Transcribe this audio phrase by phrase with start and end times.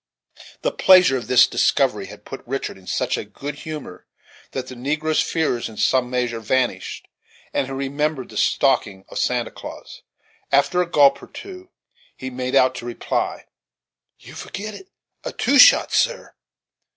[0.63, 4.07] The pleasure of this discovery had put Richard in such a good humor,
[4.49, 7.07] that the negro's fears in some measure vanished,
[7.53, 10.01] and he remembered the stocking of Santa Claus.
[10.51, 11.69] After a gulp or two,
[12.17, 13.45] he made out to reply;
[14.17, 14.87] "You forgit
[15.23, 16.33] a two shot, sir?"